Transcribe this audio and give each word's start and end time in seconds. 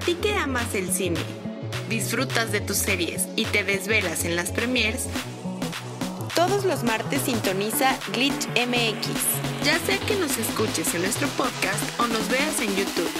ti 0.00 0.14
que 0.14 0.34
amas 0.34 0.74
el 0.74 0.90
cine, 0.92 1.20
disfrutas 1.88 2.52
de 2.52 2.60
tus 2.60 2.78
series 2.78 3.28
y 3.36 3.44
te 3.44 3.64
desvelas 3.64 4.24
en 4.24 4.34
las 4.34 4.50
premiers, 4.50 5.06
todos 6.34 6.64
los 6.64 6.82
martes 6.84 7.22
sintoniza 7.22 7.98
Glitch 8.12 8.48
MX, 8.56 9.64
ya 9.64 9.78
sea 9.78 9.98
que 10.06 10.16
nos 10.16 10.38
escuches 10.38 10.94
en 10.94 11.02
nuestro 11.02 11.28
podcast 11.28 11.82
o 12.00 12.06
nos 12.06 12.28
veas 12.28 12.60
en 12.60 12.74
YouTube. 12.76 13.10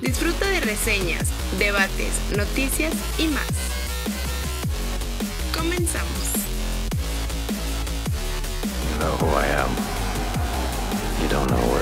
Disfruta 0.00 0.46
de 0.48 0.60
reseñas, 0.60 1.28
debates, 1.58 2.14
noticias 2.36 2.94
y 3.18 3.28
más. 3.28 3.46
Comenzamos. 5.54 6.06
You 8.92 8.98
know 8.98 9.16
who 9.18 9.26
I 9.38 9.46
am. 9.46 9.70
You 11.22 11.28
don't 11.28 11.50
know 11.50 11.75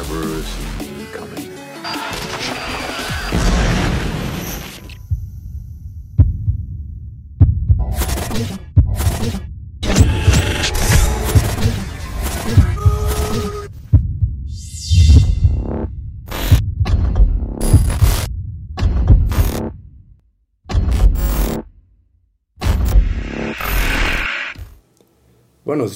whatever, 0.00 0.42
she'd 0.42 0.98
be 0.98 1.04
coming. 1.12 1.39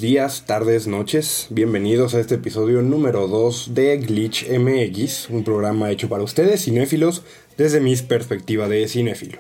Días, 0.04 0.44
tardes, 0.44 0.86
noches. 0.86 1.46
Bienvenidos 1.48 2.14
a 2.14 2.20
este 2.20 2.34
episodio 2.34 2.82
número 2.82 3.26
2 3.26 3.70
de 3.72 3.96
Glitch 3.96 4.46
MX, 4.50 5.30
un 5.30 5.44
programa 5.44 5.90
hecho 5.90 6.10
para 6.10 6.22
ustedes, 6.22 6.62
cinéfilos, 6.62 7.22
desde 7.56 7.80
mi 7.80 7.96
perspectiva 7.96 8.68
de 8.68 8.86
cinéfilo. 8.86 9.38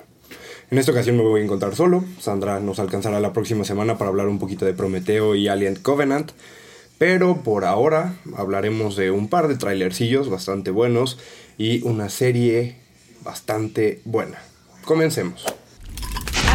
En 0.70 0.78
esta 0.78 0.92
ocasión 0.92 1.18
me 1.18 1.22
voy 1.22 1.42
a 1.42 1.44
encontrar 1.44 1.76
solo. 1.76 2.02
Sandra 2.18 2.60
nos 2.60 2.78
alcanzará 2.78 3.20
la 3.20 3.34
próxima 3.34 3.64
semana 3.64 3.98
para 3.98 4.08
hablar 4.08 4.26
un 4.26 4.38
poquito 4.38 4.64
de 4.64 4.72
Prometeo 4.72 5.34
y 5.34 5.48
Alien 5.48 5.76
Covenant. 5.76 6.32
Pero 6.96 7.42
por 7.42 7.66
ahora 7.66 8.14
hablaremos 8.34 8.96
de 8.96 9.10
un 9.10 9.28
par 9.28 9.48
de 9.48 9.58
trailercillos 9.58 10.30
bastante 10.30 10.70
buenos 10.70 11.18
y 11.58 11.82
una 11.86 12.08
serie 12.08 12.76
bastante 13.22 14.00
buena. 14.06 14.38
Comencemos. 14.86 15.44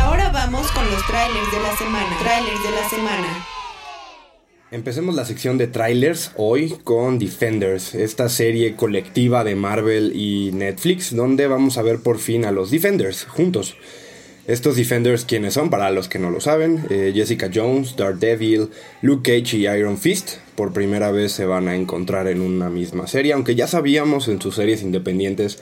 Ahora 0.02 0.31
vamos 0.31 0.72
con 0.72 0.89
los 0.89 1.05
trailers 1.05 1.52
de 1.52 1.59
la 1.61 1.78
semana. 1.78 2.17
Trailers 2.23 2.64
de 2.64 2.72
la 2.72 2.89
semana. 2.89 3.48
Empecemos 4.72 5.16
la 5.16 5.25
sección 5.25 5.58
de 5.58 5.66
trailers 5.66 6.31
hoy 6.36 6.75
con 6.84 7.17
Defenders, 7.17 7.95
esta 7.95 8.30
serie 8.30 8.76
colectiva 8.76 9.44
de 9.44 9.56
Marvel 9.56 10.11
y 10.16 10.52
Netflix, 10.53 11.16
donde 11.16 11.48
vamos 11.48 11.80
a 11.80 11.81
ver 11.81 12.02
por 12.02 12.20
fin 12.20 12.45
a 12.45 12.52
los 12.52 12.70
Defenders 12.70 13.26
juntos. 13.26 13.78
Estos 14.45 14.76
Defenders, 14.76 15.26
¿quiénes 15.26 15.56
son? 15.56 15.72
Para 15.72 15.89
los 15.89 16.08
que 16.08 16.20
no 16.20 16.30
lo 16.30 16.39
saben, 16.39 16.86
eh, 16.92 17.11
Jessica 17.16 17.50
Jones, 17.52 17.95
Daredevil, 17.95 18.70
Luke 19.02 19.42
Cage 19.42 19.58
y 19.58 19.67
Iron 19.67 19.98
Fist, 19.98 20.34
por 20.53 20.72
primera 20.72 21.09
vez 21.09 21.31
se 21.31 21.45
van 21.45 21.67
a 21.67 21.76
encontrar 21.76 22.28
en 22.28 22.39
una 22.39 22.70
misma 22.70 23.08
serie, 23.08 23.33
aunque 23.33 23.56
ya 23.56 23.66
sabíamos 23.66 24.28
en 24.28 24.39
sus 24.39 24.54
series 24.54 24.83
independientes 24.83 25.58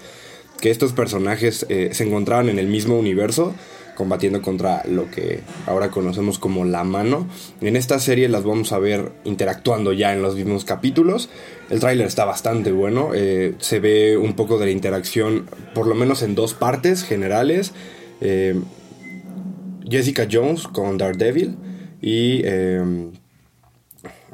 que 0.60 0.70
estos 0.70 0.92
personajes 0.92 1.66
eh, 1.70 1.92
se 1.94 2.04
encontraban 2.04 2.50
en 2.50 2.60
el 2.60 2.68
mismo 2.68 3.00
universo, 3.00 3.56
combatiendo 3.98 4.44
contra 4.44 4.84
lo 4.86 5.10
que 5.10 5.40
ahora 5.66 5.90
conocemos 5.90 6.38
como 6.38 6.66
la 6.66 6.84
mano. 6.84 7.28
En 7.62 7.76
esta 7.76 7.98
serie 8.00 8.30
las 8.30 8.44
vamos 8.44 8.72
a 8.72 8.78
ver 8.78 9.12
interactuando 9.24 9.92
ya 9.92 10.14
en 10.14 10.22
los 10.22 10.36
mismos 10.36 10.66
capítulos. 10.66 11.30
El 11.72 11.80
tráiler 11.80 12.06
está 12.06 12.24
bastante 12.24 12.72
bueno, 12.72 13.10
eh, 13.16 13.56
se 13.58 13.80
ve 13.80 14.16
un 14.16 14.34
poco 14.34 14.60
de 14.60 14.68
la 14.68 14.72
interacción, 14.72 15.50
por 15.74 15.88
lo 15.88 15.96
menos 15.96 16.22
en 16.22 16.36
dos 16.36 16.54
partes 16.54 17.04
generales. 17.04 17.74
Eh, 18.22 18.62
Jessica 19.90 20.28
Jones 20.32 20.68
con 20.68 21.00
Daredevil 21.00 21.56
y 22.00 22.42
eh, 22.44 23.10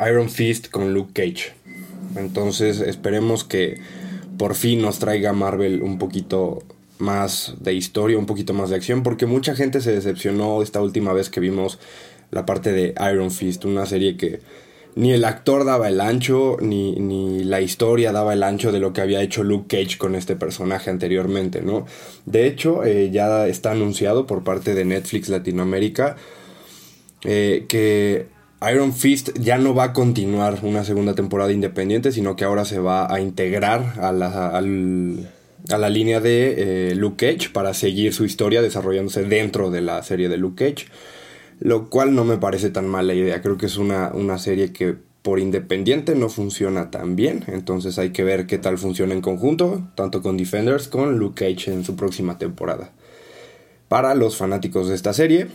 Iron 0.10 0.30
Fist 0.30 0.72
con 0.72 0.94
Luke 0.94 1.14
Cage. 1.14 1.54
Entonces 2.18 2.82
esperemos 2.82 3.46
que 3.46 3.80
por 4.38 4.56
fin 4.56 4.82
nos 4.82 5.00
traiga 5.00 5.32
Marvel 5.32 5.82
un 5.82 6.00
poquito 6.00 6.64
más 6.98 7.56
de 7.60 7.74
historia, 7.74 8.18
un 8.18 8.26
poquito 8.26 8.54
más 8.54 8.70
de 8.70 8.76
acción, 8.76 9.04
porque 9.04 9.26
mucha 9.26 9.56
gente 9.56 9.82
se 9.82 9.92
decepcionó 9.92 10.62
esta 10.62 10.82
última 10.82 11.14
vez 11.14 11.30
que 11.30 11.40
vimos 11.40 11.80
la 12.32 12.46
parte 12.46 12.72
de 12.72 12.94
Iron 13.12 13.32
Fist, 13.32 13.66
una 13.66 13.86
serie 13.86 14.18
que 14.18 14.42
ni 14.96 15.12
el 15.12 15.26
actor 15.26 15.66
daba 15.66 15.90
el 15.90 16.00
ancho, 16.00 16.58
ni, 16.62 16.96
ni, 16.98 17.44
la 17.44 17.62
historia 17.62 18.12
daba 18.12 18.34
el 18.34 18.44
ancho 18.44 18.72
de 18.72 18.80
lo 18.80 18.94
que 18.94 19.02
había 19.02 19.22
hecho 19.22 19.44
Luke 19.44 19.76
Cage 19.76 19.98
con 19.98 20.14
este 20.16 20.36
personaje 20.36 20.92
anteriormente, 20.92 21.62
¿no? 21.62 21.86
De 22.26 22.46
hecho, 22.46 22.84
eh, 22.84 23.10
ya 23.12 23.48
está 23.48 23.72
anunciado 23.72 24.28
por 24.28 24.44
parte 24.44 24.76
de 24.76 24.86
Netflix 24.86 25.30
Latinoamérica 25.30 26.16
eh, 27.24 27.66
que 27.68 28.28
Iron 28.72 28.94
Fist 28.94 29.38
ya 29.40 29.58
no 29.58 29.74
va 29.74 29.86
a 29.86 29.94
continuar 29.94 30.60
una 30.64 30.84
segunda 30.84 31.16
temporada 31.16 31.52
independiente, 31.52 32.12
sino 32.12 32.36
que 32.36 32.46
ahora 32.46 32.66
se 32.66 32.80
va 32.80 33.12
a 33.14 33.20
integrar 33.20 34.00
a 34.00 34.12
la, 34.12 34.50
al, 34.50 35.30
a 35.70 35.78
la 35.78 35.90
línea 35.90 36.20
de 36.20 36.92
eh, 36.92 36.96
Luke 36.96 37.26
Cage 37.26 37.50
para 37.50 37.74
seguir 37.74 38.14
su 38.14 38.26
historia 38.26 38.62
desarrollándose 38.62 39.24
dentro 39.24 39.72
de 39.72 39.82
la 39.82 40.04
serie 40.04 40.30
de 40.30 40.38
Luke 40.38 40.66
Cage. 40.66 40.88
Lo 41.60 41.90
cual 41.90 42.16
no 42.16 42.26
me 42.26 42.38
parece 42.38 42.70
tan 42.70 42.88
mala 42.88 43.14
idea. 43.14 43.42
Creo 43.42 43.58
que 43.58 43.68
es 43.68 43.78
una, 43.78 44.12
una 44.14 44.38
serie 44.38 44.74
que 44.74 44.96
por 45.22 45.40
independiente 45.40 46.16
no 46.16 46.30
funciona 46.30 46.92
tan 46.92 47.16
bien. 47.16 47.46
Entonces 47.48 47.98
hay 47.98 48.12
que 48.12 48.24
ver 48.24 48.46
qué 48.46 48.58
tal 48.58 48.78
funciona 48.78 49.14
en 49.14 49.22
conjunto, 49.22 49.88
tanto 49.96 50.22
con 50.22 50.38
Defenders 50.38 50.88
con 50.90 51.18
Luke 51.18 51.46
Cage 51.46 51.72
en 51.72 51.84
su 51.84 51.96
próxima 51.96 52.38
temporada. 52.38 52.92
Para 53.88 54.16
los 54.16 54.36
fanáticos 54.36 54.90
de 54.90 54.96
esta 54.96 55.14
serie, 55.14 55.48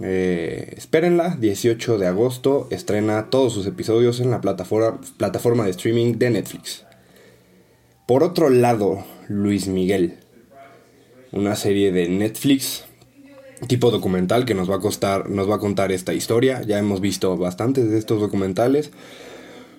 eh, 0.00 0.74
espérenla, 0.76 1.36
18 1.40 1.96
de 1.96 2.06
agosto 2.06 2.66
estrena 2.70 3.30
todos 3.30 3.52
sus 3.52 3.66
episodios 3.66 4.20
en 4.20 4.30
la 4.30 4.40
plataforma, 4.40 5.00
plataforma 5.16 5.64
de 5.64 5.70
streaming 5.70 6.18
de 6.18 6.30
Netflix. 6.30 6.84
Por 8.12 8.24
otro 8.24 8.50
lado, 8.50 9.02
Luis 9.28 9.68
Miguel, 9.68 10.18
una 11.32 11.56
serie 11.56 11.92
de 11.92 12.10
Netflix 12.10 12.84
tipo 13.68 13.90
documental 13.90 14.44
que 14.44 14.52
nos 14.52 14.70
va 14.70 14.76
a 14.76 14.80
costar, 14.80 15.30
nos 15.30 15.48
va 15.48 15.54
a 15.54 15.58
contar 15.58 15.92
esta 15.92 16.12
historia. 16.12 16.60
Ya 16.60 16.78
hemos 16.78 17.00
visto 17.00 17.34
bastantes 17.38 17.88
de 17.88 17.96
estos 17.96 18.20
documentales. 18.20 18.90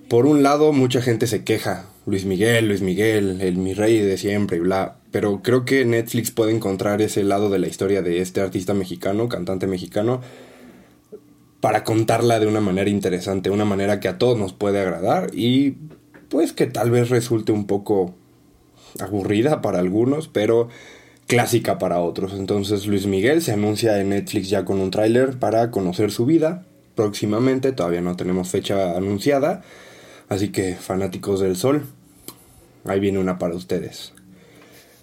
Por 0.09 0.25
un 0.25 0.41
lado, 0.41 0.73
mucha 0.73 0.99
gente 0.99 1.27
se 1.27 1.43
queja, 1.43 1.85
Luis 2.07 2.25
Miguel, 2.25 2.69
Luis 2.69 2.81
Miguel, 2.81 3.39
el 3.39 3.57
mi 3.57 3.75
rey 3.75 3.99
de 3.99 4.17
siempre 4.17 4.57
y 4.57 4.61
bla. 4.61 4.95
Pero 5.11 5.43
creo 5.43 5.63
que 5.63 5.85
Netflix 5.85 6.31
puede 6.31 6.55
encontrar 6.55 7.03
ese 7.03 7.23
lado 7.23 7.51
de 7.51 7.59
la 7.59 7.67
historia 7.67 8.01
de 8.01 8.19
este 8.19 8.41
artista 8.41 8.73
mexicano, 8.73 9.29
cantante 9.29 9.67
mexicano, 9.67 10.21
para 11.61 11.83
contarla 11.83 12.39
de 12.39 12.47
una 12.47 12.61
manera 12.61 12.89
interesante, 12.89 13.51
una 13.51 13.65
manera 13.65 13.99
que 13.99 14.07
a 14.07 14.17
todos 14.17 14.39
nos 14.39 14.53
puede 14.53 14.81
agradar 14.81 15.29
y 15.35 15.75
pues 16.29 16.51
que 16.51 16.65
tal 16.65 16.89
vez 16.89 17.11
resulte 17.11 17.51
un 17.51 17.67
poco 17.67 18.15
aburrida 18.99 19.61
para 19.61 19.79
algunos, 19.79 20.27
pero 20.27 20.69
clásica 21.27 21.77
para 21.79 21.99
otros. 21.99 22.33
Entonces 22.33 22.85
Luis 22.87 23.05
Miguel 23.05 23.41
se 23.41 23.53
anuncia 23.53 23.99
en 23.99 24.09
Netflix 24.09 24.49
ya 24.49 24.65
con 24.65 24.79
un 24.79 24.91
tráiler 24.91 25.39
para 25.39 25.71
conocer 25.71 26.11
su 26.11 26.25
vida 26.25 26.65
próximamente, 26.95 27.71
todavía 27.71 28.01
no 28.01 28.15
tenemos 28.15 28.49
fecha 28.49 28.95
anunciada, 28.95 29.63
así 30.29 30.49
que 30.49 30.75
fanáticos 30.75 31.39
del 31.39 31.55
sol, 31.55 31.85
ahí 32.85 32.99
viene 32.99 33.19
una 33.19 33.39
para 33.39 33.55
ustedes. 33.55 34.13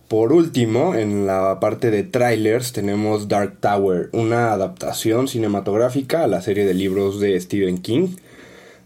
Por 0.08 0.32
último, 0.32 0.96
en 0.96 1.26
la 1.26 1.60
parte 1.60 1.90
de 1.90 2.02
trailers 2.02 2.72
tenemos 2.72 3.28
Dark 3.28 3.58
Tower, 3.60 4.10
una 4.12 4.52
adaptación 4.52 5.28
cinematográfica 5.28 6.24
a 6.24 6.26
la 6.26 6.42
serie 6.42 6.64
de 6.64 6.74
libros 6.74 7.20
de 7.20 7.40
Stephen 7.40 7.78
King, 7.78 8.16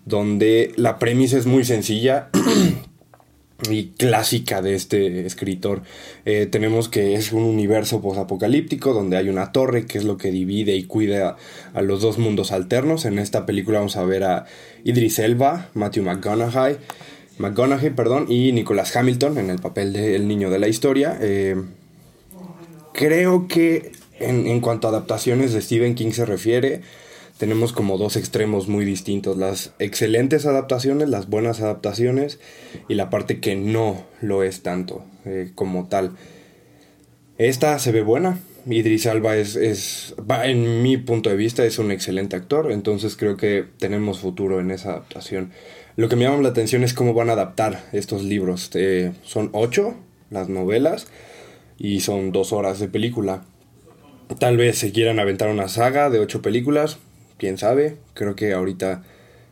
donde 0.05 0.73
la 0.77 0.99
premisa 0.99 1.39
es 1.39 1.47
muy 1.47 1.65
sencilla 1.65 2.29
y 3.71 3.93
clásica 3.97 4.63
de 4.63 4.75
este 4.75 5.27
escritor. 5.27 5.83
Eh, 6.25 6.47
tenemos 6.51 6.89
que 6.89 7.15
es 7.15 7.33
un 7.33 7.43
universo 7.43 8.01
posapocalíptico 8.01 8.93
donde 8.93 9.17
hay 9.17 9.29
una 9.29 9.53
torre 9.53 9.87
que 9.87 9.99
es 9.99 10.05
lo 10.05 10.17
que 10.17 10.31
divide 10.31 10.75
y 10.77 10.85
cuida 10.85 11.37
a 11.73 11.83
los 11.83 12.01
dos 12.01 12.19
mundos 12.19 12.53
alternos. 12.53 13.05
En 13.05 13.19
esta 13.19 13.47
película 13.47 13.79
vamos 13.79 13.97
a 13.97 14.05
ver 14.05 14.25
a 14.25 14.47
Idris 14.85 15.19
Elba, 15.19 15.69
Matthew 15.75 16.05
McConaughey, 16.05 16.77
McConaughey 17.39 17.91
perdón, 17.91 18.27
y 18.29 18.53
Nicholas 18.53 18.95
Hamilton 18.95 19.39
en 19.39 19.51
el 19.51 19.59
papel 19.59 19.93
del 19.93 20.29
niño 20.29 20.51
de 20.51 20.59
la 20.59 20.69
historia. 20.69 21.19
Eh, 21.21 21.57
creo 22.93 23.49
que 23.49 23.93
en, 24.21 24.47
en 24.47 24.61
cuanto 24.61 24.87
a 24.87 24.91
adaptaciones 24.91 25.53
de 25.53 25.61
Stephen 25.61 25.95
King 25.95 26.13
se 26.13 26.25
refiere, 26.25 26.83
tenemos 27.39 27.73
como 27.73 27.99
dos 27.99 28.17
extremos 28.17 28.69
muy 28.69 28.85
distintos, 28.85 29.37
las 29.37 29.73
excelentes 29.79 30.47
adaptaciones, 30.47 31.09
las 31.09 31.29
buenas 31.29 31.61
adaptaciones 31.61 32.39
y 32.89 32.95
la 32.95 33.11
parte 33.11 33.41
que 33.41 33.57
no 33.57 34.05
lo 34.21 34.43
es 34.43 34.63
tanto 34.63 35.05
eh, 35.25 35.51
como 35.55 35.89
tal. 35.89 36.13
Esta 37.37 37.79
se 37.81 37.91
ve 37.91 38.03
buena, 38.03 38.39
Idris 38.67 39.07
Alba 39.07 39.37
es, 39.37 39.57
es 39.57 40.15
en 40.45 40.83
mi 40.83 40.97
punto 40.97 41.29
de 41.31 41.37
vista, 41.37 41.65
es 41.65 41.79
un 41.79 41.91
excelente 41.91 42.37
actor, 42.37 42.73
entonces 42.73 43.17
creo 43.17 43.37
que 43.37 43.65
tenemos 43.79 44.21
futuro 44.21 44.61
en 44.61 44.71
esa 44.71 44.91
adaptación. 44.91 45.51
Lo 45.97 46.09
que 46.09 46.17
me 46.17 46.25
llama 46.25 46.43
la 46.43 46.49
atención 46.49 46.83
es 46.83 46.95
cómo 46.95 47.15
van 47.15 47.31
a 47.31 47.35
adaptar 47.35 47.85
estos 47.93 48.25
libros. 48.25 48.71
Eh, 48.75 49.13
son 49.23 49.51
ocho 49.53 49.95
las 50.31 50.49
novelas 50.49 51.07
y 51.79 52.01
son 52.01 52.33
dos 52.33 52.53
horas 52.53 52.81
de 52.81 52.89
película. 52.89 53.45
Tal 54.39 54.57
vez 54.57 54.79
se 54.79 54.91
quieran 54.91 55.21
aventar 55.21 55.51
una 55.51 55.69
saga 55.69 56.11
de 56.11 56.19
ocho 56.19 56.43
películas, 56.43 56.99
quién 57.45 57.59
sabe. 57.59 57.99
Creo 58.15 58.35
que 58.35 58.55
ahorita 58.55 59.03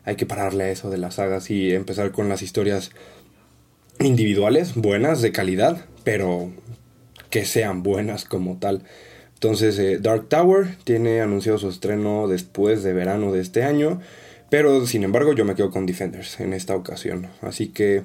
hay 0.05 0.17
que 0.17 0.25
pararle 0.25 0.65
a 0.65 0.71
eso 0.71 0.89
de 0.89 0.97
las 0.97 1.17
sagas 1.17 1.51
y 1.51 1.75
empezar 1.75 2.11
con 2.11 2.31
las 2.31 2.41
historias 2.41 2.91
individuales, 4.01 4.75
buenas, 4.75 5.21
de 5.21 5.31
calidad, 5.31 5.85
pero 6.05 6.51
que 7.29 7.45
sean 7.45 7.83
buenas 7.83 8.25
como 8.25 8.57
tal. 8.57 8.83
Entonces, 9.35 9.79
eh, 9.79 9.99
Dark 10.01 10.31
Tower 10.31 10.75
tiene 10.85 11.21
anunciado 11.21 11.59
su 11.59 11.69
estreno 11.69 12.29
después 12.29 12.83
de 12.83 12.95
verano 12.95 13.31
de 13.31 13.43
este 13.43 13.63
año. 13.63 14.01
Pero 14.49 14.87
sin 14.87 15.03
embargo 15.03 15.35
yo 15.35 15.45
me 15.45 15.55
quedo 15.55 15.71
con 15.71 15.85
Defenders 15.85 16.41
en 16.41 16.55
esta 16.55 16.75
ocasión. 16.75 17.27
Así 17.43 17.69
que 17.69 18.05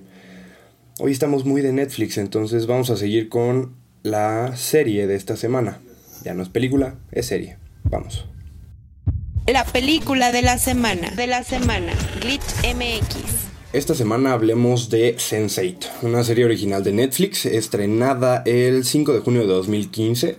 hoy 1.00 1.14
estamos 1.14 1.46
muy 1.46 1.62
de 1.62 1.72
Netflix, 1.72 2.18
entonces 2.18 2.68
vamos 2.68 2.90
a 2.90 2.98
seguir 2.98 3.30
con 3.30 3.76
la 4.04 4.58
serie 4.58 5.08
de 5.08 5.16
esta 5.16 5.38
semana. 5.38 5.80
Ya 6.24 6.34
no 6.34 6.44
es 6.44 6.50
película, 6.50 6.96
es 7.12 7.26
serie. 7.26 7.58
Vamos. 7.86 8.28
La 9.48 9.66
película 9.66 10.32
de 10.32 10.42
la 10.42 10.58
semana. 10.58 11.12
De 11.12 11.26
la 11.26 11.44
semana. 11.44 11.94
Glitch 12.22 12.44
MX. 12.64 13.16
Esta 13.74 13.96
semana 13.96 14.34
hablemos 14.34 14.90
de 14.90 15.16
Sense8, 15.18 16.04
una 16.04 16.24
serie 16.24 16.46
original 16.46 16.84
de 16.84 16.94
Netflix 16.94 17.46
estrenada 17.46 18.44
el 18.46 18.86
5 18.86 19.14
de 19.14 19.20
junio 19.20 19.42
de 19.42 19.48
2015 19.48 20.38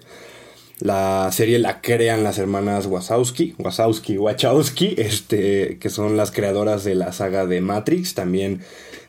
la 0.81 1.29
serie 1.33 1.59
la 1.59 1.81
crean 1.81 2.23
las 2.23 2.39
hermanas 2.39 2.87
Wazowski, 2.87 3.55
Wazowski, 3.59 4.17
Wachowski, 4.17 4.95
este, 4.97 5.79
que 5.79 5.91
son 5.91 6.17
las 6.17 6.31
creadoras 6.31 6.85
de 6.85 6.95
la 6.95 7.13
saga 7.13 7.47
de 7.47 7.61
Matrix. 7.61 8.15
También 8.15 8.61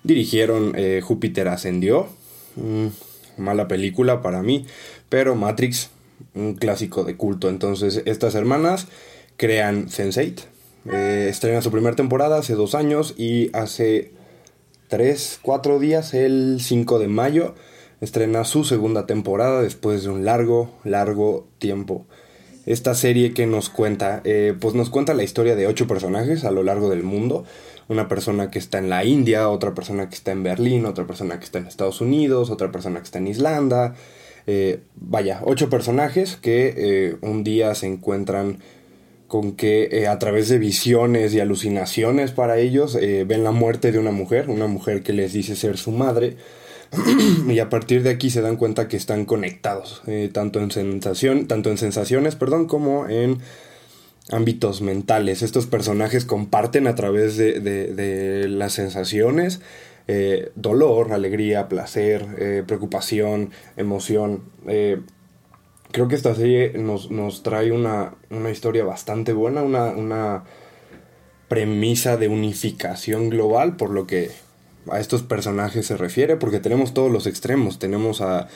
dirigieron 0.03 0.73
eh, 0.75 1.01
Júpiter 1.03 1.47
Ascendió. 1.47 2.07
Mm, 2.55 2.87
mala 3.37 3.67
película 3.67 4.23
para 4.23 4.41
mí, 4.41 4.65
pero 5.09 5.35
Matrix, 5.35 5.91
un 6.33 6.55
clásico 6.55 7.03
de 7.03 7.15
culto. 7.15 7.49
Entonces, 7.49 8.01
estas 8.05 8.33
hermanas 8.33 8.87
crean 9.39 9.87
Sense8. 9.87 10.41
Eh, 10.91 11.27
estrena 11.29 11.61
su 11.61 11.71
primera 11.71 11.95
temporada 11.95 12.37
hace 12.37 12.53
dos 12.53 12.75
años 12.75 13.15
y 13.17 13.49
hace 13.53 14.11
tres, 14.89 15.39
cuatro 15.41 15.79
días, 15.79 16.13
el 16.13 16.59
5 16.59 16.99
de 16.99 17.07
mayo, 17.07 17.55
estrena 18.01 18.43
su 18.43 18.65
segunda 18.65 19.05
temporada 19.05 19.61
después 19.61 20.03
de 20.03 20.09
un 20.09 20.25
largo, 20.25 20.71
largo 20.83 21.47
tiempo. 21.57 22.05
Esta 22.65 22.93
serie 22.95 23.33
que 23.33 23.47
nos 23.47 23.69
cuenta, 23.69 24.21
eh, 24.25 24.53
pues 24.59 24.75
nos 24.75 24.89
cuenta 24.89 25.13
la 25.13 25.23
historia 25.23 25.55
de 25.55 25.67
ocho 25.67 25.87
personajes 25.87 26.43
a 26.43 26.51
lo 26.51 26.61
largo 26.61 26.89
del 26.89 27.03
mundo. 27.03 27.45
Una 27.87 28.09
persona 28.09 28.51
que 28.51 28.59
está 28.59 28.77
en 28.77 28.89
la 28.89 29.05
India, 29.05 29.49
otra 29.49 29.73
persona 29.73 30.09
que 30.09 30.15
está 30.15 30.31
en 30.31 30.43
Berlín, 30.43 30.85
otra 30.85 31.07
persona 31.07 31.39
que 31.39 31.45
está 31.45 31.59
en 31.59 31.67
Estados 31.67 32.01
Unidos, 32.01 32.49
otra 32.49 32.71
persona 32.71 32.99
que 32.99 33.05
está 33.05 33.19
en 33.19 33.27
Islanda. 33.27 33.95
Eh, 34.47 34.81
vaya, 34.95 35.41
ocho 35.45 35.69
personajes 35.69 36.35
que 36.35 37.17
un 37.21 37.43
día 37.43 37.73
se 37.73 37.87
encuentran 37.87 38.59
con 39.29 39.53
que 39.53 40.05
a 40.09 40.19
través 40.19 40.49
de 40.49 40.59
visiones 40.59 41.33
y 41.33 41.39
alucinaciones 41.39 42.31
para 42.31 42.57
ellos 42.57 42.95
ven 42.95 43.45
la 43.45 43.51
muerte 43.51 43.93
de 43.93 43.99
una 43.99 44.11
mujer, 44.11 44.49
una 44.49 44.67
mujer 44.67 45.03
que 45.03 45.13
les 45.13 45.31
dice 45.31 45.55
ser 45.55 45.77
su 45.77 45.91
madre, 45.91 46.35
y 47.47 47.59
a 47.59 47.69
partir 47.69 48.03
de 48.03 48.09
aquí 48.09 48.29
se 48.29 48.41
dan 48.41 48.57
cuenta 48.57 48.87
que 48.87 48.97
están 48.97 49.25
conectados, 49.25 50.01
eh, 50.07 50.29
tanto, 50.31 50.59
en 50.59 50.71
sensación, 50.71 51.47
tanto 51.47 51.69
en 51.69 51.77
sensaciones 51.77 52.35
perdón, 52.35 52.67
como 52.67 53.07
en 53.07 53.39
ámbitos 54.31 54.81
mentales. 54.81 55.41
Estos 55.41 55.67
personajes 55.67 56.25
comparten 56.25 56.87
a 56.87 56.95
través 56.95 57.37
de, 57.37 58.45
las 58.47 58.73
sensaciones 58.73 59.61
eh, 60.07 60.51
dolor, 60.55 61.13
alegría, 61.13 61.67
placer, 61.67 62.25
eh, 62.39 62.63
preocupación, 62.65 63.51
emoción. 63.77 64.41
Creo 65.91 66.07
que 66.07 66.15
esta 66.15 66.35
serie 66.35 66.73
nos, 66.77 67.11
nos 67.11 67.43
trae 67.43 67.71
una, 67.71 68.15
una, 68.29 68.51
historia 68.51 68.83
bastante 68.83 69.33
buena, 69.33 69.63
una, 69.63 69.85
una 69.85 70.43
premisa 71.47 72.17
de 72.17 72.27
unificación 72.27 73.29
global, 73.29 73.75
por 73.75 73.89
lo 73.89 74.05
que 74.05 74.31
a 74.89 74.99
estos 74.99 75.23
personajes 75.23 75.85
se 75.85 75.97
refiere, 75.97 76.37
porque 76.37 76.59
tenemos 76.59 76.93
todos 76.93 77.11
los 77.11 77.27
extremos. 77.27 77.79
Tenemos 77.79 78.21
a, 78.21 78.47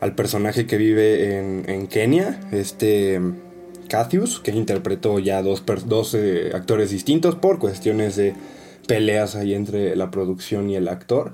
al 0.00 0.14
personaje 0.14 0.66
que 0.66 0.76
vive 0.76 1.38
en, 1.38 1.86
Kenia, 1.86 2.40
este 2.50 3.20
Cathius, 3.88 4.40
que 4.40 4.50
interpretó 4.50 5.18
ya 5.18 5.42
dos, 5.42 5.62
dos 5.86 6.14
eh, 6.14 6.50
actores 6.54 6.90
distintos 6.90 7.36
por 7.36 7.58
cuestiones 7.58 8.16
de 8.16 8.34
peleas 8.88 9.36
ahí 9.36 9.54
entre 9.54 9.94
la 9.94 10.10
producción 10.10 10.68
y 10.70 10.76
el 10.76 10.88
actor. 10.88 11.32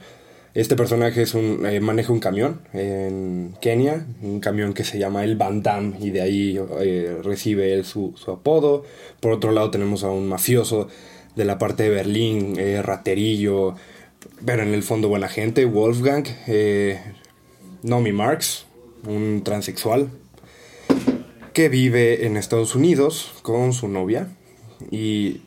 Este 0.58 0.74
personaje 0.74 1.22
es 1.22 1.34
un, 1.34 1.64
eh, 1.66 1.78
maneja 1.78 2.12
un 2.12 2.18
camión 2.18 2.62
en 2.72 3.54
Kenia, 3.60 4.04
un 4.22 4.40
camión 4.40 4.74
que 4.74 4.82
se 4.82 4.98
llama 4.98 5.22
el 5.22 5.36
Van 5.36 5.62
y 6.00 6.10
de 6.10 6.20
ahí 6.20 6.60
eh, 6.80 7.16
recibe 7.22 7.74
él 7.74 7.84
su, 7.84 8.12
su, 8.16 8.32
apodo. 8.32 8.84
Por 9.20 9.30
otro 9.30 9.52
lado 9.52 9.70
tenemos 9.70 10.02
a 10.02 10.10
un 10.10 10.26
mafioso 10.26 10.88
de 11.36 11.44
la 11.44 11.58
parte 11.58 11.84
de 11.84 11.90
Berlín, 11.90 12.56
raterillo, 12.82 13.76
pero 14.44 14.64
en 14.64 14.74
el 14.74 14.82
fondo 14.82 15.08
buena 15.08 15.28
gente, 15.28 15.64
Wolfgang, 15.64 16.26
eh, 16.48 17.00
Nomi 17.84 18.10
Marx, 18.10 18.66
un 19.06 19.42
transexual 19.44 20.08
que 21.52 21.68
vive 21.68 22.26
en 22.26 22.36
Estados 22.36 22.74
Unidos 22.74 23.32
con 23.42 23.72
su 23.72 23.86
novia 23.86 24.26
y 24.90 25.42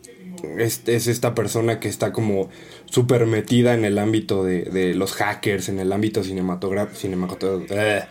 es, 0.58 0.88
esta 0.88 1.36
persona 1.36 1.80
que 1.80 1.88
está 1.88 2.12
como 2.12 2.50
súper 2.86 3.26
metida 3.26 3.74
en 3.74 3.86
el 3.86 3.98
ámbito 3.98 4.44
de, 4.44 4.94
los 4.96 5.14
hackers, 5.14 5.70
en 5.70 5.80
el 5.80 5.92
ámbito 5.92 6.24
cinematográfico, 6.24 7.66
eh, 7.70 8.04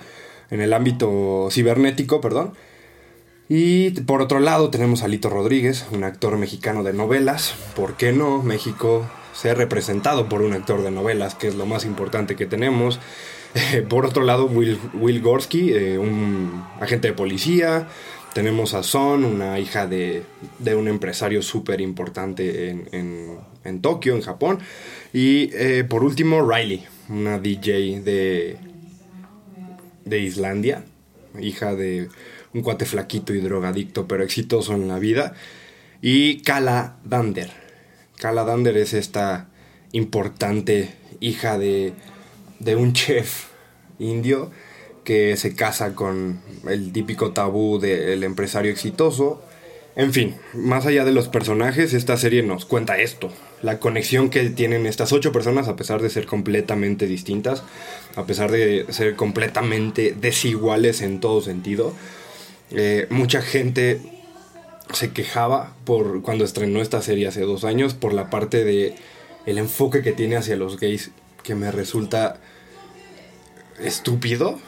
en 0.51 0.61
el 0.61 0.73
ámbito 0.73 1.49
cibernético, 1.51 2.21
perdón. 2.21 2.55
Y 3.49 3.91
por 4.03 4.23
otro 4.23 4.39
lado 4.39 4.71
tenemos 4.71 5.03
a 5.03 5.09
Lito 5.09 5.29
Rodríguez, 5.29 5.87
un 5.91 6.05
actor 6.05 6.39
mexicano 6.39 6.85
de 6.85 6.93
novelas. 6.93 7.55
¿Por 7.75 7.97
qué 7.97 8.13
no? 8.13 8.43
México 8.43 9.09
ser 9.33 9.59
representado 9.59 10.29
por 10.29 10.43
un 10.43 10.53
actor 10.53 10.83
de 10.83 10.91
novelas, 10.91 11.35
que 11.35 11.49
es 11.49 11.55
lo 11.55 11.67
más 11.67 11.85
importante 11.85 12.37
que 12.37 12.47
tenemos. 12.47 13.01
Eh, 13.53 13.83
por 13.83 14.07
otro 14.07 14.23
lado, 14.23 14.47
Will, 14.47 14.79
Will 14.95 15.21
Gorsky, 15.21 15.73
eh, 15.73 15.99
un 15.99 16.65
agente 16.81 17.09
de 17.09 17.15
policía. 17.15 17.89
Tenemos 18.35 18.75
a 18.75 18.85
Son, 18.85 19.25
una 19.25 19.59
hija 19.59 19.89
de, 19.89 20.23
de 20.61 20.75
un 20.77 20.87
empresario 20.87 21.43
súper 21.43 21.81
importante 21.81 22.71
en, 22.71 23.39
en, 23.65 23.81
Tokio, 23.81 24.15
en 24.15 24.23
Japón. 24.23 24.61
Y 25.13 25.51
eh, 25.53 25.85
por 25.89 26.05
último, 26.05 26.49
Riley, 26.49 26.87
una 27.09 27.41
DJ 27.41 28.01
de, 28.03 28.57
de 30.05 30.19
Islandia, 30.21 30.85
hija 31.41 31.75
de 31.75 32.09
un 32.55 32.63
cuate 32.63 32.85
flaquito 32.85 33.35
y 33.35 33.41
drogadicto, 33.41 34.07
pero 34.07 34.23
exitoso 34.23 34.75
en 34.75 34.87
la 34.87 35.01
vida. 35.01 35.35
Y 36.01 36.43
Kala 36.43 36.99
Dander, 37.05 37.51
Dander 38.21 38.77
es 38.77 38.95
esta 38.95 39.49
importante 39.93 40.95
hija 41.19 41.59
de, 41.59 41.95
de 42.61 42.77
un 42.77 42.93
chef 42.93 43.49
indio 43.99 44.51
que 45.05 45.37
se 45.37 45.55
casa 45.55 45.95
con 45.95 46.41
el 46.69 46.93
típico 46.93 47.33
tabú 47.33 47.79
del 47.79 48.23
empresario 48.25 48.71
exitoso. 48.71 49.43
En 49.97 50.13
fin, 50.13 50.37
más 50.55 50.87
allá 50.87 51.05
de 51.05 51.13
los 51.13 51.29
personajes, 51.29 51.93
esta 51.95 52.17
serie 52.17 52.43
nos 52.43 52.65
cuenta 52.65 52.99
esto, 52.99 53.31
la 53.61 53.81
conexión 53.81 54.31
que 54.31 54.49
tienen 54.51 54.87
estas 54.87 55.13
ocho 55.13 55.33
personas 55.33 55.69
a 55.69 55.77
pesar 55.77 56.01
de 56.01 56.11
ser 56.11 56.27
completamente 56.27 57.07
distintas, 57.07 57.65
a 58.15 58.25
pesar 58.25 58.51
de 58.51 58.87
ser 58.91 59.17
completamente 59.17 60.15
desiguales 60.19 61.03
en 61.03 61.21
todo 61.21 61.41
sentido. 61.41 61.93
Eh, 62.71 63.09
mucha 63.11 63.43
gente 63.43 64.01
se 64.93 65.13
quejaba 65.13 65.75
por 65.85 66.23
cuando 66.23 66.45
estrenó 66.45 66.81
esta 66.81 67.03
serie 67.03 67.27
hace 67.27 67.43
dos 67.43 67.65
años 67.65 67.95
por 67.95 68.13
la 68.13 68.31
parte 68.31 68.65
de 68.65 68.95
el 69.47 69.59
enfoque 69.59 70.03
que 70.03 70.13
tiene 70.13 70.37
hacia 70.37 70.57
los 70.57 70.79
gays 70.79 71.11
que 71.43 71.55
me 71.55 71.71
resulta 71.73 72.39
estúpido 73.81 74.59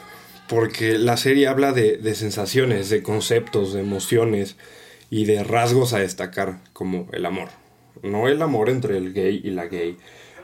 porque 0.47 0.97
la 0.97 1.17
serie 1.17 1.47
habla 1.47 1.71
de, 1.71 1.97
de 1.97 2.15
sensaciones, 2.15 2.89
de 2.89 3.03
conceptos, 3.03 3.73
de 3.73 3.81
emociones 3.81 4.57
y 5.09 5.25
de 5.25 5.43
rasgos 5.43 5.93
a 5.93 5.99
destacar 5.99 6.59
como 6.73 7.07
el 7.11 7.25
amor. 7.25 7.49
No 8.01 8.27
el 8.27 8.41
amor 8.41 8.69
entre 8.69 8.97
el 8.97 9.13
gay 9.13 9.41
y 9.43 9.51
la 9.51 9.67
gay, 9.67 9.97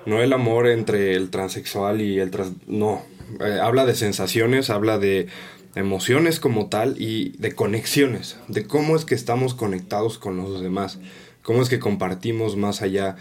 no 0.05 0.21
el 0.21 0.31
amor 0.33 0.67
entre 0.67 1.15
el 1.15 1.29
transexual 1.29 2.01
y 2.01 2.19
el 2.19 2.31
trans... 2.31 2.53
No, 2.67 3.03
eh, 3.41 3.59
habla 3.61 3.85
de 3.85 3.95
sensaciones, 3.95 4.69
habla 4.69 4.97
de 4.97 5.27
emociones 5.75 6.39
como 6.39 6.67
tal 6.67 6.99
y 6.99 7.35
de 7.37 7.53
conexiones, 7.53 8.37
de 8.47 8.65
cómo 8.65 8.95
es 8.95 9.05
que 9.05 9.15
estamos 9.15 9.53
conectados 9.53 10.17
con 10.17 10.37
los 10.37 10.61
demás, 10.61 10.99
cómo 11.43 11.61
es 11.61 11.69
que 11.69 11.79
compartimos 11.79 12.55
más 12.55 12.81
allá 12.81 13.15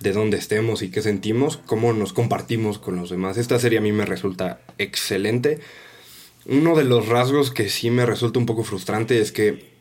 de 0.00 0.12
dónde 0.12 0.36
estemos 0.36 0.82
y 0.82 0.90
qué 0.90 1.02
sentimos, 1.02 1.56
cómo 1.56 1.92
nos 1.92 2.12
compartimos 2.12 2.78
con 2.78 2.96
los 2.96 3.10
demás. 3.10 3.38
Esta 3.38 3.58
serie 3.58 3.78
a 3.78 3.82
mí 3.82 3.92
me 3.92 4.06
resulta 4.06 4.60
excelente. 4.78 5.60
Uno 6.46 6.76
de 6.76 6.84
los 6.84 7.08
rasgos 7.08 7.50
que 7.50 7.68
sí 7.68 7.90
me 7.90 8.06
resulta 8.06 8.38
un 8.38 8.46
poco 8.46 8.64
frustrante 8.64 9.20
es 9.20 9.32
que 9.32 9.74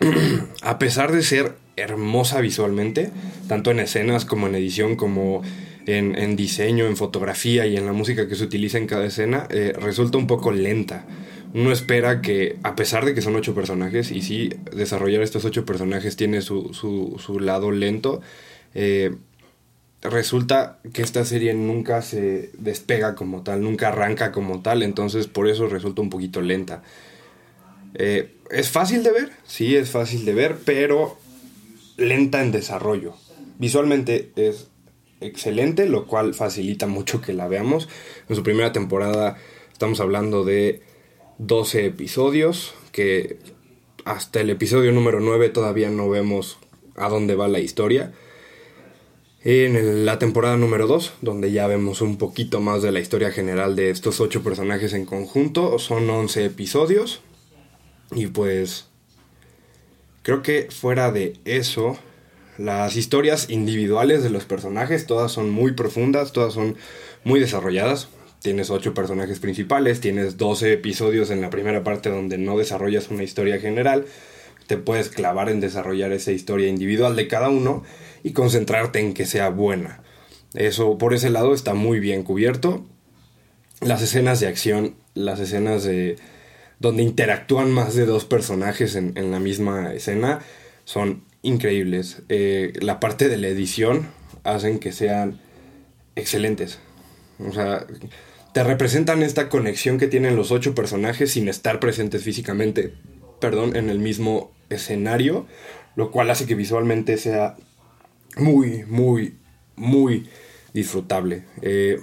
a 0.62 0.78
pesar 0.78 1.12
de 1.12 1.22
ser 1.22 1.56
hermosa 1.76 2.40
visualmente, 2.40 3.10
tanto 3.48 3.70
en 3.70 3.80
escenas 3.80 4.24
como 4.24 4.46
en 4.46 4.54
edición, 4.54 4.96
como 4.96 5.42
en, 5.86 6.36
diseño, 6.36 6.86
en 6.86 6.96
fotografía 6.96 7.66
y 7.66 7.76
en 7.76 7.86
la 7.86 7.92
música 7.92 8.28
que 8.28 8.36
se 8.36 8.44
utiliza 8.44 8.78
en 8.78 8.86
cada 8.86 9.06
escena, 9.06 9.46
eh, 9.50 9.72
resulta 9.78 10.18
un 10.18 10.26
poco 10.26 10.52
lenta. 10.52 11.04
Uno 11.52 11.72
espera 11.72 12.20
que, 12.20 12.58
a 12.62 12.76
pesar 12.76 13.04
de 13.04 13.14
que 13.14 13.22
son 13.22 13.34
ocho 13.34 13.54
personajes, 13.54 14.12
y 14.12 14.22
sí, 14.22 14.50
desarrollar 14.72 15.22
estos 15.22 15.44
ocho 15.44 15.64
personajes 15.64 16.14
tiene 16.14 16.42
su, 16.42 16.72
su, 16.72 17.40
lado 17.40 17.72
lento, 17.72 18.20
eh, 18.74 19.16
resulta 20.02 20.78
que 20.92 21.02
esta 21.02 21.24
serie 21.24 21.52
nunca 21.54 22.02
se 22.02 22.50
despega 22.58 23.14
como 23.14 23.42
tal, 23.42 23.62
nunca 23.62 23.88
arranca 23.88 24.32
como 24.32 24.62
tal, 24.62 24.82
entonces 24.82 25.26
por 25.26 25.48
eso 25.48 25.68
resulta 25.68 26.02
un 26.02 26.10
poquito 26.10 26.40
lenta. 26.40 26.82
Eh, 27.94 28.34
es 28.50 28.70
fácil 28.70 29.02
de 29.02 29.12
ver, 29.12 29.30
sí, 29.44 29.76
es 29.76 29.90
fácil 29.90 30.24
de 30.24 30.34
ver, 30.34 30.58
pero 30.64 31.18
lenta 31.96 32.42
en 32.42 32.52
desarrollo. 32.52 33.14
Visualmente 33.58 34.30
es 34.36 34.68
excelente, 35.20 35.86
lo 35.86 36.06
cual 36.06 36.34
facilita 36.34 36.86
mucho 36.86 37.20
que 37.20 37.34
la 37.34 37.46
veamos. 37.46 37.88
En 38.28 38.36
su 38.36 38.42
primera 38.42 38.72
temporada 38.72 39.36
estamos 39.72 40.00
hablando 40.00 40.44
de 40.44 40.82
12 41.38 41.86
episodios, 41.86 42.74
que 42.92 43.38
hasta 44.04 44.40
el 44.40 44.50
episodio 44.50 44.92
número 44.92 45.20
9 45.20 45.50
todavía 45.50 45.90
no 45.90 46.08
vemos 46.08 46.58
a 46.96 47.08
dónde 47.08 47.34
va 47.34 47.48
la 47.48 47.60
historia. 47.60 48.12
En 49.42 50.04
la 50.04 50.18
temporada 50.18 50.58
número 50.58 50.86
2, 50.86 51.14
donde 51.22 51.50
ya 51.50 51.66
vemos 51.66 52.02
un 52.02 52.18
poquito 52.18 52.60
más 52.60 52.82
de 52.82 52.92
la 52.92 53.00
historia 53.00 53.30
general 53.30 53.74
de 53.74 53.88
estos 53.88 54.20
8 54.20 54.42
personajes 54.42 54.92
en 54.92 55.06
conjunto, 55.06 55.78
son 55.78 56.10
11 56.10 56.44
episodios. 56.44 57.22
Y 58.12 58.26
pues 58.26 58.88
creo 60.20 60.42
que 60.42 60.68
fuera 60.70 61.10
de 61.10 61.38
eso, 61.46 61.98
las 62.58 62.96
historias 62.96 63.48
individuales 63.48 64.22
de 64.22 64.28
los 64.28 64.44
personajes, 64.44 65.06
todas 65.06 65.32
son 65.32 65.48
muy 65.48 65.72
profundas, 65.72 66.32
todas 66.32 66.52
son 66.52 66.76
muy 67.24 67.40
desarrolladas. 67.40 68.08
Tienes 68.42 68.68
ocho 68.68 68.92
personajes 68.92 69.38
principales, 69.38 70.00
tienes 70.00 70.36
12 70.36 70.74
episodios 70.74 71.30
en 71.30 71.40
la 71.40 71.48
primera 71.48 71.82
parte 71.82 72.10
donde 72.10 72.36
no 72.36 72.58
desarrollas 72.58 73.08
una 73.08 73.22
historia 73.22 73.58
general. 73.58 74.04
Te 74.70 74.76
puedes 74.76 75.08
clavar 75.08 75.48
en 75.48 75.58
desarrollar 75.58 76.12
esa 76.12 76.30
historia 76.30 76.68
individual 76.68 77.16
de 77.16 77.26
cada 77.26 77.48
uno 77.48 77.82
y 78.22 78.30
concentrarte 78.30 79.00
en 79.00 79.14
que 79.14 79.26
sea 79.26 79.48
buena. 79.48 80.00
Eso 80.54 80.96
por 80.96 81.12
ese 81.12 81.28
lado 81.28 81.54
está 81.54 81.74
muy 81.74 81.98
bien 81.98 82.22
cubierto. 82.22 82.86
Las 83.80 84.00
escenas 84.00 84.38
de 84.38 84.46
acción, 84.46 84.94
las 85.14 85.40
escenas 85.40 85.82
de 85.82 86.18
donde 86.78 87.02
interactúan 87.02 87.72
más 87.72 87.96
de 87.96 88.06
dos 88.06 88.24
personajes 88.24 88.94
en, 88.94 89.32
la 89.32 89.40
misma 89.40 89.92
escena 89.92 90.38
son 90.84 91.24
increíbles. 91.42 92.22
Eh, 92.28 92.72
la 92.80 93.00
parte 93.00 93.28
de 93.28 93.38
la 93.38 93.48
edición 93.48 94.06
hacen 94.44 94.78
que 94.78 94.92
sean 94.92 95.40
excelentes. 96.14 96.78
O 97.40 97.52
sea, 97.52 97.88
te 98.54 98.62
representan 98.62 99.24
esta 99.24 99.48
conexión 99.48 99.98
que 99.98 100.06
tienen 100.06 100.36
los 100.36 100.52
ocho 100.52 100.76
personajes 100.76 101.32
sin 101.32 101.48
estar 101.48 101.80
presentes 101.80 102.22
físicamente, 102.22 102.94
perdón, 103.40 103.76
en 103.76 103.90
el 103.90 103.98
mismo 103.98 104.52
escenario, 104.68 105.46
lo 105.96 106.10
cual 106.10 106.30
hace 106.30 106.46
que 106.46 106.54
visualmente 106.54 107.16
sea 107.16 107.56
muy, 108.36 108.84
muy, 108.84 109.36
muy 109.76 110.28
disfrutable. 110.72 111.44
Eh, 111.62 111.98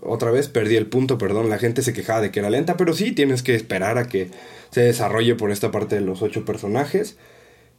otra 0.00 0.30
vez 0.30 0.48
perdí 0.48 0.76
el 0.76 0.86
punto, 0.86 1.18
perdón, 1.18 1.50
la 1.50 1.58
gente 1.58 1.82
se 1.82 1.92
quejaba 1.92 2.20
de 2.20 2.30
que 2.30 2.40
era 2.40 2.50
lenta, 2.50 2.76
pero 2.76 2.92
sí, 2.92 3.12
tienes 3.12 3.42
que 3.42 3.54
esperar 3.54 3.98
a 3.98 4.08
que 4.08 4.30
se 4.70 4.82
desarrolle 4.82 5.34
por 5.34 5.50
esta 5.50 5.70
parte 5.70 5.94
de 5.96 6.00
los 6.00 6.22
ocho 6.22 6.44
personajes. 6.44 7.16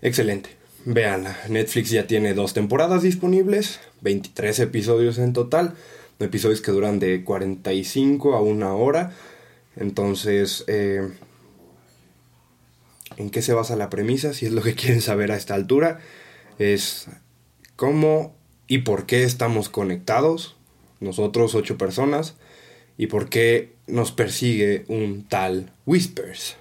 Excelente. 0.01 0.50
Veanla, 0.86 1.36
Netflix 1.50 1.89
ya 1.89 2.05
tiene 2.05 2.36
dos 2.36 2.53
temporadas 2.53 3.01
disponibles, 3.01 3.79
23 4.01 4.60
episodios 4.60 5.17
en 5.17 5.34
total, 5.34 5.74
episodios 6.20 6.62
que 6.62 6.72
duran 6.72 7.00
de 7.00 7.24
45 7.24 8.36
a 8.36 8.41
una 8.41 8.74
hora. 8.75 9.12
Entonces, 9.75 10.63
eh, 10.67 11.10
¿en 13.18 13.30
qué 13.30 13.42
se 13.42 13.54
basa 13.54 13.76
la 13.76 13.90
premisa? 13.90 14.34
Si 14.34 14.46
es 14.46 14.52
lo 14.52 14.62
que 14.62 14.76
quieren 14.76 15.02
saber 15.02 15.32
a 15.32 15.38
esta 15.38 15.56
altura, 15.56 16.00
es 16.60 17.08
cómo 17.76 18.36
y 18.68 18.80
por 18.80 19.06
qué 19.06 19.24
estamos 19.24 19.70
conectados, 19.70 20.56
nosotros 21.00 21.56
ocho 21.56 21.78
personas, 21.78 22.36
y 22.98 23.08
por 23.08 23.30
qué 23.30 23.74
nos 23.88 24.12
persigue 24.12 24.86
un 24.88 25.26
tal 25.28 25.72
Whispers. 25.86 26.56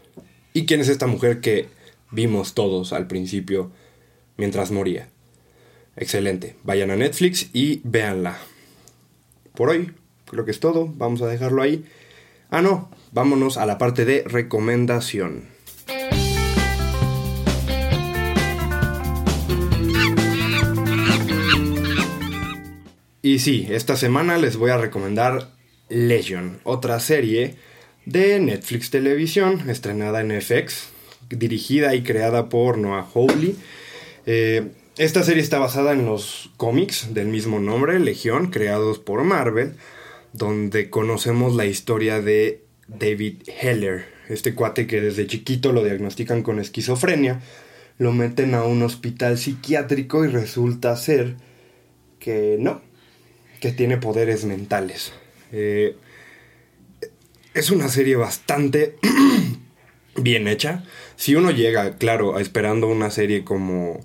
¿Y 0.52 0.66
quién 0.66 0.80
es 0.80 0.88
esta 0.88 1.06
mujer 1.06 1.40
que 1.40 1.68
vimos 2.10 2.54
todos 2.54 2.92
al 2.92 3.06
principio? 3.06 3.70
mientras 4.36 4.70
moría. 4.70 5.08
Excelente. 5.96 6.56
Vayan 6.64 6.90
a 6.90 6.96
Netflix 6.96 7.50
y 7.52 7.80
véanla. 7.84 8.38
Por 9.54 9.70
hoy, 9.70 9.92
creo 10.26 10.44
que 10.44 10.50
es 10.50 10.60
todo. 10.60 10.86
Vamos 10.96 11.22
a 11.22 11.26
dejarlo 11.26 11.62
ahí. 11.62 11.84
Ah, 12.50 12.62
no. 12.62 12.90
Vámonos 13.12 13.56
a 13.56 13.66
la 13.66 13.78
parte 13.78 14.04
de 14.04 14.24
recomendación. 14.24 15.53
Y 23.24 23.38
sí, 23.38 23.66
esta 23.70 23.96
semana 23.96 24.36
les 24.36 24.58
voy 24.58 24.70
a 24.70 24.76
recomendar 24.76 25.48
Legion, 25.88 26.60
otra 26.62 27.00
serie 27.00 27.54
de 28.04 28.38
Netflix 28.38 28.90
Televisión, 28.90 29.70
estrenada 29.70 30.20
en 30.20 30.42
FX, 30.42 30.90
dirigida 31.30 31.94
y 31.94 32.02
creada 32.02 32.50
por 32.50 32.76
Noah 32.76 33.08
Hawley. 33.14 33.56
Eh, 34.26 34.72
esta 34.98 35.22
serie 35.22 35.42
está 35.42 35.58
basada 35.58 35.92
en 35.92 36.04
los 36.04 36.50
cómics 36.58 37.14
del 37.14 37.28
mismo 37.28 37.60
nombre, 37.60 37.98
Legión, 37.98 38.50
creados 38.50 38.98
por 38.98 39.24
Marvel, 39.24 39.72
donde 40.34 40.90
conocemos 40.90 41.54
la 41.54 41.64
historia 41.64 42.20
de 42.20 42.62
David 42.88 43.36
Heller, 43.46 44.04
este 44.28 44.54
cuate 44.54 44.86
que 44.86 45.00
desde 45.00 45.26
chiquito 45.26 45.72
lo 45.72 45.82
diagnostican 45.82 46.42
con 46.42 46.58
esquizofrenia, 46.58 47.40
lo 47.96 48.12
meten 48.12 48.54
a 48.54 48.64
un 48.64 48.82
hospital 48.82 49.38
psiquiátrico 49.38 50.26
y 50.26 50.28
resulta 50.28 50.94
ser 50.98 51.36
que 52.18 52.58
no, 52.60 52.82
que 53.64 53.72
tiene 53.72 53.96
poderes 53.96 54.44
mentales. 54.44 55.14
Eh, 55.50 55.96
es 57.54 57.70
una 57.70 57.88
serie 57.88 58.14
bastante 58.14 58.96
bien 60.16 60.48
hecha. 60.48 60.84
Si 61.16 61.34
uno 61.34 61.50
llega, 61.50 61.96
claro, 61.96 62.38
esperando 62.38 62.88
una 62.88 63.10
serie 63.10 63.42
como 63.42 64.04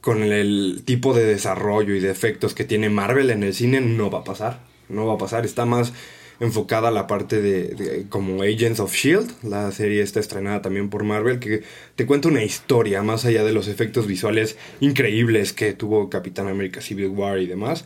con 0.00 0.24
el 0.24 0.82
tipo 0.84 1.14
de 1.14 1.24
desarrollo 1.24 1.94
y 1.94 2.00
de 2.00 2.10
efectos 2.10 2.52
que 2.52 2.64
tiene 2.64 2.90
Marvel 2.90 3.30
en 3.30 3.44
el 3.44 3.54
cine, 3.54 3.80
no 3.80 4.10
va 4.10 4.18
a 4.18 4.24
pasar. 4.24 4.58
No 4.88 5.06
va 5.06 5.14
a 5.14 5.18
pasar. 5.18 5.44
Está 5.44 5.66
más 5.66 5.92
enfocada 6.40 6.88
a 6.88 6.90
la 6.90 7.06
parte 7.06 7.40
de, 7.40 8.06
como 8.08 8.42
Agents 8.42 8.80
of 8.80 8.92
Shield. 8.92 9.30
La 9.44 9.70
serie 9.70 10.02
está 10.02 10.18
estrenada 10.18 10.62
también 10.62 10.90
por 10.90 11.04
Marvel, 11.04 11.38
que 11.38 11.62
te 11.94 12.06
cuenta 12.06 12.26
una 12.26 12.42
historia 12.42 13.04
más 13.04 13.24
allá 13.24 13.44
de 13.44 13.52
los 13.52 13.68
efectos 13.68 14.08
visuales 14.08 14.56
increíbles 14.80 15.52
que 15.52 15.74
tuvo 15.74 16.10
Capitán 16.10 16.48
América 16.48 16.80
Civil 16.80 17.10
War 17.10 17.38
y 17.38 17.46
demás. 17.46 17.84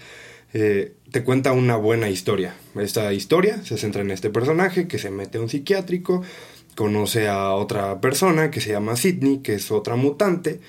Eh, 0.54 0.94
te 1.10 1.24
cuenta 1.24 1.52
una 1.52 1.76
buena 1.76 2.08
historia. 2.08 2.54
Esta 2.76 3.12
historia 3.12 3.62
se 3.64 3.78
centra 3.78 4.02
en 4.02 4.10
este 4.10 4.30
personaje 4.30 4.88
que 4.88 4.98
se 4.98 5.10
mete 5.10 5.38
a 5.38 5.40
un 5.40 5.48
psiquiátrico, 5.48 6.22
conoce 6.74 7.28
a 7.28 7.52
otra 7.54 8.00
persona 8.00 8.50
que 8.50 8.60
se 8.60 8.70
llama 8.70 8.96
Sidney, 8.96 9.38
que 9.38 9.54
es 9.54 9.70
otra 9.70 9.96
mutante 9.96 10.60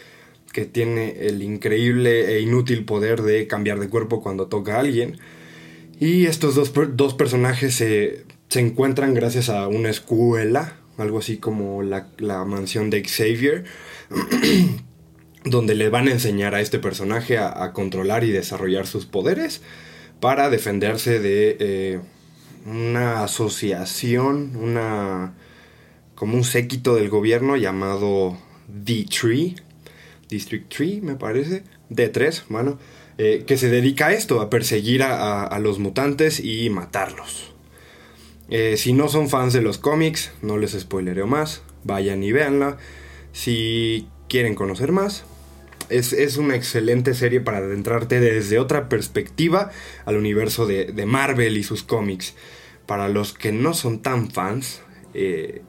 que 0.52 0.66
tiene 0.66 1.28
el 1.28 1.42
increíble 1.44 2.36
e 2.36 2.42
inútil 2.42 2.86
poder 2.86 3.22
de 3.22 3.48
cambiar 3.48 3.80
de 3.80 3.90
cuerpo 3.90 4.22
cuando 4.22 4.48
toca 4.48 4.76
a 4.76 4.80
alguien. 4.80 5.18
Y 6.00 6.26
estos 6.26 6.56
dos, 6.56 6.74
dos 6.96 7.14
personajes 7.14 7.76
se, 7.76 8.26
se, 8.48 8.60
encuentran 8.60 9.14
gracias 9.14 9.50
a 9.50 9.68
una 9.68 9.90
escuela, 9.90 10.78
algo 10.98 11.20
así 11.20 11.38
como 11.38 11.84
la, 11.84 12.08
la 12.18 12.46
mansión 12.46 12.90
de 12.90 13.04
Xavier, 13.04 13.66
donde 15.46 15.76
le 15.76 15.90
van 15.90 16.08
a 16.08 16.12
enseñar 16.12 16.56
a 16.56 16.62
este 16.62 16.80
personaje 16.80 17.38
a, 17.38 17.72
controlar 17.74 18.24
y 18.24 18.32
desarrollar 18.32 18.88
sus 18.88 19.06
poderes 19.06 19.62
para 20.20 20.50
defenderse 20.50 21.20
de 21.20 21.58
eh, 21.60 22.00
una 22.66 23.24
asociación, 23.24 24.56
una 24.56 25.34
como 26.16 26.36
un 26.36 26.44
séquito 26.44 26.96
del 26.96 27.08
gobierno 27.08 27.56
llamado 27.56 28.38
The 28.84 29.06
Tree, 29.06 29.56
District 30.28 30.68
3, 30.68 31.02
me 31.02 31.16
parece, 31.16 31.64
D3, 31.90 32.44
bueno, 32.50 32.78
eh, 33.18 33.46
que 33.48 33.58
se 33.58 33.70
dedica 33.70 34.08
a 34.08 34.14
esto, 34.14 34.42
a 34.42 34.50
perseguir 34.50 35.02
a, 35.04 35.58
los 35.60 35.80
mutantes 35.80 36.42
y 36.42 36.70
matarlos. 36.70 37.54
Eh, 38.50 38.76
si 38.78 38.92
no 38.92 39.08
son 39.08 39.30
fans 39.30 39.54
de 39.54 39.62
los 39.62 39.78
cómics, 39.78 40.32
no 40.42 40.58
les 40.58 40.72
spoilereo 40.72 41.26
más, 41.26 41.62
vayan 41.86 42.22
y 42.22 42.34
véanla. 42.34 42.78
Si 43.32 44.10
quieren 44.30 44.56
conocer 44.56 44.92
más, 44.94 45.26
es, 45.90 46.38
una 46.38 46.56
excelente 46.56 47.14
serie 47.14 47.42
para 47.42 47.58
adentrarte 47.58 48.20
desde 48.20 48.60
otra 48.60 48.90
perspectiva 48.90 49.72
al 50.06 50.18
universo 50.18 50.66
de, 50.66 50.86
de 50.86 51.06
Marvel 51.06 51.58
y 51.58 51.64
sus 51.64 51.84
cómics. 51.84 52.36
Para 52.86 53.10
los 53.10 53.34
que 53.34 53.52
no 53.52 53.74
son 53.74 54.02
tan 54.02 54.32
fans, 54.32 54.82
eh, 55.14 55.62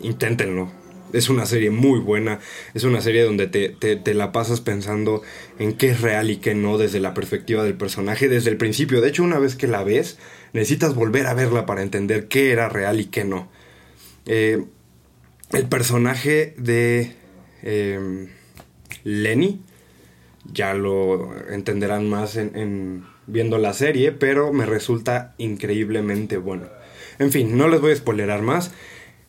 inténtenlo. 0.00 0.70
Es 1.12 1.28
una 1.28 1.44
serie 1.44 1.70
muy 1.70 2.00
buena, 2.00 2.40
es 2.72 2.84
una 2.84 3.02
serie 3.02 3.22
donde 3.22 3.46
te, 3.46 3.68
te, 3.68 4.14
la 4.14 4.32
pasas 4.32 4.62
pensando 4.62 5.20
en 5.58 5.74
qué 5.74 5.90
es 5.90 6.00
real 6.00 6.30
y 6.30 6.36
qué 6.36 6.54
no 6.54 6.78
desde 6.78 7.00
la 7.00 7.12
perspectiva 7.12 7.64
del 7.64 7.74
personaje 7.74 8.30
desde 8.30 8.48
el 8.48 8.56
principio. 8.56 9.02
De 9.02 9.08
hecho, 9.08 9.22
una 9.22 9.38
vez 9.38 9.54
que 9.54 9.66
la 9.66 9.84
ves, 9.84 10.18
necesitas 10.54 10.94
volver 10.94 11.26
a 11.26 11.34
verla 11.34 11.66
para 11.66 11.82
entender 11.82 12.28
qué 12.28 12.50
era 12.50 12.70
real 12.70 12.98
y 12.98 13.06
qué 13.06 13.24
no. 13.24 13.50
Eh, 14.24 14.64
el 15.52 15.68
personaje 15.68 16.54
de 16.56 17.14
eh, 17.62 18.28
Lenny, 19.04 19.60
ya 20.52 20.74
lo 20.74 21.34
entenderán 21.48 22.08
más 22.08 22.36
en, 22.36 23.04
viendo 23.26 23.58
la 23.58 23.72
serie, 23.72 24.12
pero 24.12 24.52
me 24.52 24.66
resulta 24.66 25.34
increíblemente 25.38 26.36
bueno. 26.36 26.66
En 27.18 27.30
fin, 27.30 27.56
no 27.56 27.68
les 27.68 27.80
voy 27.80 27.92
a 27.92 27.96
spoilerar 27.96 28.42
más. 28.42 28.72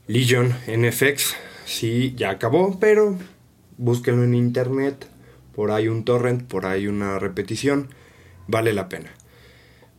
Legion 0.08 0.54
NFX 0.68 1.36
sí 1.66 2.14
ya 2.18 2.32
acabó, 2.32 2.80
pero 2.80 3.18
búsquenlo 3.78 4.24
en 4.24 4.36
internet. 4.36 5.08
Por 5.56 5.72
ahí 5.72 5.88
un 5.88 6.04
torrent, 6.04 6.44
por 6.48 6.66
ahí 6.66 6.88
una 6.88 7.20
repetición. 7.20 7.90
Vale 8.48 8.74
la 8.74 8.90
pena. 8.90 9.12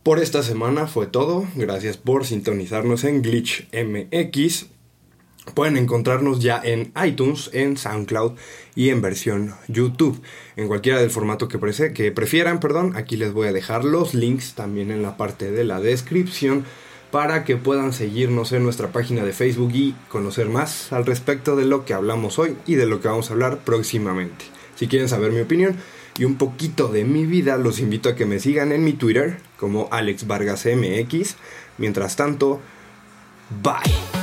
Por 0.03 0.19
esta 0.19 0.43
semana 0.43 0.87
fue 0.87 1.07
todo. 1.07 1.47
Gracias 1.55 1.97
por 1.97 2.25
sintonizarnos 2.25 3.03
en 3.05 3.21
Glitch 3.21 3.67
MX. 3.73 4.67
Pueden 5.53 5.77
encontrarnos 5.77 6.39
ya 6.39 6.59
en 6.63 6.91
iTunes, 7.05 7.49
en 7.53 7.77
SoundCloud 7.77 8.33
y 8.75 8.89
en 8.89 9.01
versión 9.01 9.53
YouTube. 9.67 10.21
En 10.55 10.67
cualquiera 10.67 10.99
del 10.99 11.11
formato 11.11 11.47
que, 11.47 11.59
prefieran, 11.59 12.59
perdón. 12.59 12.95
Aquí 12.95 13.15
les 13.15 13.31
voy 13.31 13.47
a 13.47 13.53
dejar 13.53 13.85
los 13.85 14.13
links 14.13 14.53
también 14.55 14.91
en 14.91 15.01
la 15.01 15.17
parte 15.17 15.51
de 15.51 15.63
la 15.63 15.79
descripción 15.79 16.65
para 17.11 17.45
que 17.45 17.55
puedan 17.55 17.93
seguirnos 17.93 18.51
en 18.51 18.63
nuestra 18.63 18.91
página 18.91 19.23
de 19.23 19.31
Facebook 19.31 19.71
y 19.73 19.95
conocer 20.09 20.49
más 20.49 20.91
al 20.91 21.05
respecto 21.05 21.55
de 21.55 21.65
lo 21.65 21.85
que 21.85 21.93
hablamos 21.93 22.39
hoy 22.39 22.57
y 22.65 22.75
de 22.75 22.87
lo 22.87 22.99
que 22.99 23.07
vamos 23.07 23.29
a 23.29 23.33
hablar 23.33 23.59
próximamente. 23.59 24.45
Si 24.75 24.87
quieren 24.87 25.07
saber 25.07 25.31
mi 25.31 25.39
opinión 25.39 25.77
y 26.17 26.25
un 26.25 26.35
poquito 26.35 26.89
de 26.89 27.05
mi 27.05 27.25
vida, 27.25 27.57
los 27.57 27.79
invito 27.79 28.09
a 28.09 28.15
que 28.15 28.25
me 28.25 28.39
sigan 28.39 28.71
en 28.71 28.83
mi 28.83 28.93
Twitter 28.93 29.37
como 29.57 29.87
Alex 29.91 30.27
Vargas 30.27 30.65
MX. 30.65 31.35
Mientras 31.77 32.15
tanto, 32.15 32.59
bye. 33.63 34.14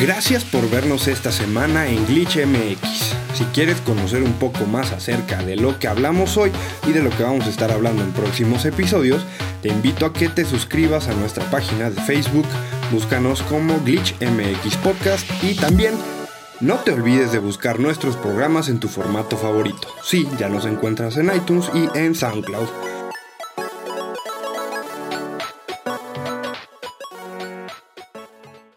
Gracias 0.00 0.44
por 0.44 0.68
vernos 0.70 1.08
esta 1.08 1.30
semana 1.30 1.86
en 1.86 2.06
Glitch 2.06 2.38
MX. 2.38 3.14
Si 3.34 3.44
quieres 3.52 3.82
conocer 3.82 4.22
un 4.22 4.32
poco 4.32 4.64
más 4.64 4.92
acerca 4.92 5.42
de 5.42 5.56
lo 5.56 5.78
que 5.78 5.88
hablamos 5.88 6.38
hoy 6.38 6.50
y 6.88 6.92
de 6.92 7.02
lo 7.02 7.10
que 7.10 7.22
vamos 7.22 7.46
a 7.46 7.50
estar 7.50 7.70
hablando 7.70 8.02
en 8.02 8.12
próximos 8.12 8.64
episodios, 8.64 9.22
te 9.60 9.68
invito 9.68 10.06
a 10.06 10.14
que 10.14 10.30
te 10.30 10.46
suscribas 10.46 11.08
a 11.08 11.14
nuestra 11.14 11.44
página 11.50 11.90
de 11.90 12.00
Facebook, 12.00 12.46
búscanos 12.90 13.42
como 13.42 13.78
Glitch 13.84 14.14
MX 14.22 14.78
Podcast 14.78 15.26
y 15.42 15.54
también 15.54 15.92
no 16.60 16.76
te 16.76 16.92
olvides 16.92 17.32
de 17.32 17.38
buscar 17.38 17.78
nuestros 17.78 18.16
programas 18.16 18.70
en 18.70 18.80
tu 18.80 18.88
formato 18.88 19.36
favorito. 19.36 19.86
Sí, 20.02 20.26
ya 20.38 20.48
nos 20.48 20.64
encuentras 20.64 21.18
en 21.18 21.30
iTunes 21.34 21.70
y 21.74 21.98
en 21.98 22.14
SoundCloud. 22.14 22.89